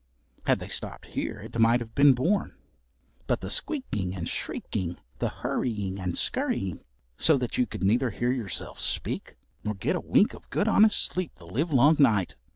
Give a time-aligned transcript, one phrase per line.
[0.47, 2.55] Had they stopped here it might have been borne.
[3.27, 6.83] But the squeaking and shrieking, the hurrying and scurrying,
[7.19, 11.05] so that you could neither hear yourself speak nor get a wink of good honest
[11.05, 12.35] sleep the live long night!